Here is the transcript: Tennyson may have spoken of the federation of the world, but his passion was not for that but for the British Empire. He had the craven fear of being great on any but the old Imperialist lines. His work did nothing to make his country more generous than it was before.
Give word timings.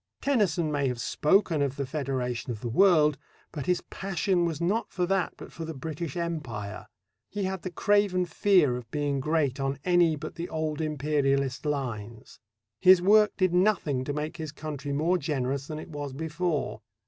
Tennyson 0.19 0.71
may 0.71 0.87
have 0.87 0.99
spoken 0.99 1.61
of 1.61 1.75
the 1.75 1.85
federation 1.85 2.49
of 2.49 2.61
the 2.61 2.69
world, 2.69 3.19
but 3.51 3.67
his 3.67 3.81
passion 3.81 4.45
was 4.45 4.59
not 4.59 4.91
for 4.91 5.05
that 5.05 5.35
but 5.37 5.51
for 5.53 5.63
the 5.63 5.75
British 5.75 6.17
Empire. 6.17 6.87
He 7.29 7.43
had 7.43 7.61
the 7.61 7.69
craven 7.69 8.25
fear 8.25 8.77
of 8.77 8.89
being 8.89 9.19
great 9.19 9.59
on 9.59 9.77
any 9.85 10.15
but 10.15 10.33
the 10.33 10.49
old 10.49 10.81
Imperialist 10.81 11.67
lines. 11.67 12.39
His 12.79 12.99
work 12.99 13.33
did 13.37 13.53
nothing 13.53 14.03
to 14.05 14.11
make 14.11 14.37
his 14.37 14.51
country 14.51 14.91
more 14.91 15.19
generous 15.19 15.67
than 15.67 15.77
it 15.77 15.89
was 15.89 16.13
before. 16.13 16.81